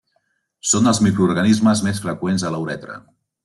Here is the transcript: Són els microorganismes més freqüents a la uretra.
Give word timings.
Són 0.69 0.89
els 0.93 1.01
microorganismes 1.09 1.85
més 1.91 2.03
freqüents 2.07 2.47
a 2.51 2.55
la 2.57 2.63
uretra. 2.67 2.99